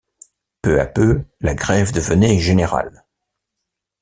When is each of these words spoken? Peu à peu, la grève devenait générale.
Peu 0.63 0.81
à 0.81 0.87
peu, 0.87 1.25
la 1.41 1.53
grève 1.53 1.91
devenait 1.93 2.39
générale. 2.39 3.05